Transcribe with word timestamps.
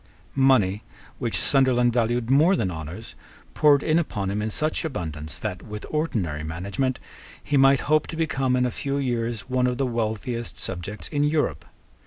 Money, 0.33 0.81
which 1.19 1.37
Sunderland 1.37 1.93
valued 1.93 2.31
more 2.31 2.55
than 2.55 2.71
honours, 2.71 3.13
poured 3.53 3.83
in 3.83 3.99
upon 3.99 4.31
him 4.31 4.41
in 4.41 4.49
such 4.49 4.83
abundance 4.83 5.37
that, 5.37 5.61
with 5.61 5.85
ordinary 5.91 6.43
management, 6.43 6.97
he 7.43 7.55
might 7.55 7.81
hope 7.81 8.07
to 8.07 8.15
become, 8.15 8.55
in 8.55 8.65
a 8.65 8.71
few 8.71 8.97
years, 8.97 9.41
one 9.41 9.67
of 9.67 9.77
the 9.77 9.85
wealthiest 9.85 10.57
subjects 10.57 11.07
in 11.09 11.23
Europe. 11.23 11.65